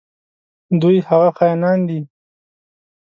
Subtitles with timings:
[0.81, 1.99] دوی هغه خاینان دي.